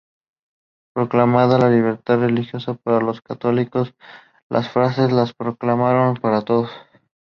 Proclamando 0.95 1.59
la 1.59 1.69
libertad 1.69 2.21
religiosa 2.21 2.73
para 2.73 3.01
los 3.05 3.21
católicos, 3.21 3.93
los 4.49 4.67
franceses 4.67 5.11
la 5.11 5.27
proclamaron 5.37 6.15
para 6.15 6.41
todos. 6.41 6.71